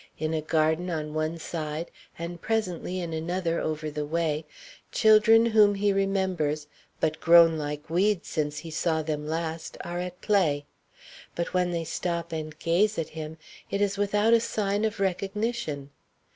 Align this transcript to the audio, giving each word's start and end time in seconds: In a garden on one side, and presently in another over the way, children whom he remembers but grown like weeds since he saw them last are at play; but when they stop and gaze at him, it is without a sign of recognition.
In 0.17 0.33
a 0.33 0.41
garden 0.41 0.89
on 0.89 1.13
one 1.13 1.37
side, 1.37 1.91
and 2.17 2.41
presently 2.41 2.99
in 2.99 3.13
another 3.13 3.59
over 3.59 3.91
the 3.91 4.03
way, 4.03 4.45
children 4.91 5.45
whom 5.45 5.75
he 5.75 5.93
remembers 5.93 6.65
but 6.99 7.19
grown 7.21 7.55
like 7.55 7.87
weeds 7.87 8.27
since 8.27 8.57
he 8.57 8.71
saw 8.71 9.03
them 9.03 9.27
last 9.27 9.77
are 9.81 9.99
at 9.99 10.19
play; 10.19 10.65
but 11.35 11.53
when 11.53 11.69
they 11.69 11.83
stop 11.83 12.31
and 12.31 12.57
gaze 12.57 12.97
at 12.97 13.09
him, 13.09 13.37
it 13.69 13.79
is 13.79 13.95
without 13.95 14.33
a 14.33 14.39
sign 14.39 14.85
of 14.85 14.99
recognition. 14.99 15.91